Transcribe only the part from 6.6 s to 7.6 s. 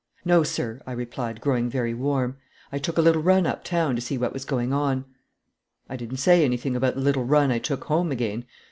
about the little run I